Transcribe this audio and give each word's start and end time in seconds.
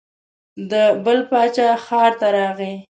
د 0.71 0.73
بل 1.03 1.19
باچا 1.31 1.69
ښار 1.85 2.11
ته 2.19 2.27
راغی. 2.37 2.73